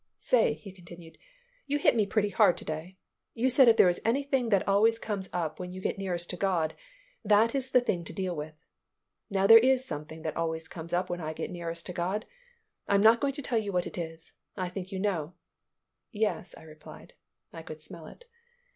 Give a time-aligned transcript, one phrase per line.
[0.17, 1.19] "Say," he continued,
[1.67, 2.97] "you hit me pretty hard to day.
[3.35, 6.37] You said if there was anything that always comes up when you get nearest to
[6.37, 6.73] God,
[7.23, 8.55] that is the thing to deal with.
[9.29, 12.25] Now there is something that always comes up when I get nearest to God.
[12.87, 14.33] I am not going to tell you what it is.
[14.57, 15.35] I think you know."
[16.11, 17.13] "Yes," I replied.
[17.53, 18.25] (I could smell it.)